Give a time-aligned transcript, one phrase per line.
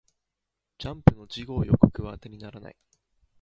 [0.79, 2.75] ジャンプの次号予告は当てにならない